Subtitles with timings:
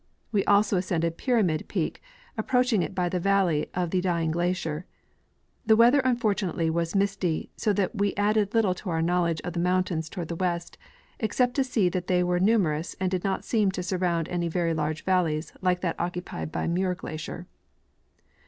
[0.31, 2.01] We also ascended Pyramid peak,
[2.35, 4.87] approach ing it by the valley of the Dying glacier.
[5.67, 9.53] The Aveather unfortu nately was misty, so that Ave added little to our knoAvledge of
[9.53, 10.77] the mountains toAvard the Avest,
[11.19, 14.47] except to see that they Avere numer ous and did not seem to surround any
[14.47, 17.45] very large vallej^s like that occupied by Muir glacier.